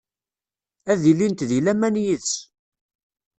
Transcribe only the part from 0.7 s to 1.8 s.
Ad ilint di